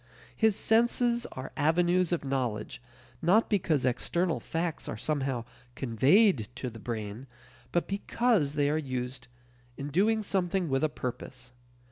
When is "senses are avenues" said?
0.55-2.11